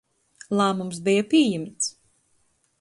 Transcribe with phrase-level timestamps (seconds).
[0.59, 1.95] Lāmums beja pījimts.